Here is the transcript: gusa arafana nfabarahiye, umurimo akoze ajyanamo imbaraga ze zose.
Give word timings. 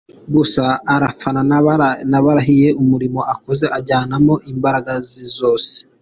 gusa 0.33 0.63
arafana 0.93 1.39
nfabarahiye, 2.09 2.69
umurimo 2.81 3.19
akoze 3.33 3.65
ajyanamo 3.77 4.35
imbaraga 4.51 4.91
ze 5.09 5.25
zose. 5.37 5.73